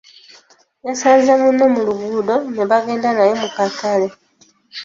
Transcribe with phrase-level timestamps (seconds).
[0.87, 4.07] Yasanze munne mu luguudo nebagenda naye mu katale.